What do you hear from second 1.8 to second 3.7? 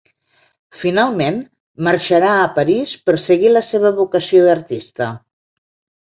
marxarà a París per seguir la